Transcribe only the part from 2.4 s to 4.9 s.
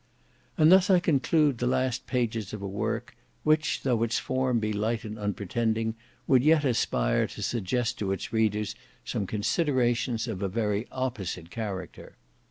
of a work, which though its form be